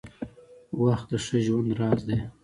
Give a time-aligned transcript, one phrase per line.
[0.83, 2.17] •وخت د ښه ژوند راز دی.